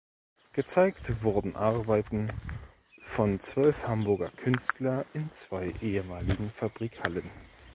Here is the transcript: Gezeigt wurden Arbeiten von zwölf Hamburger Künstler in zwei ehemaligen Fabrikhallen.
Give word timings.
Gezeigt 0.53 1.21
wurden 1.21 1.55
Arbeiten 1.55 2.31
von 3.03 3.39
zwölf 3.39 3.87
Hamburger 3.87 4.31
Künstler 4.31 5.05
in 5.13 5.29
zwei 5.29 5.73
ehemaligen 5.79 6.49
Fabrikhallen. 6.49 7.29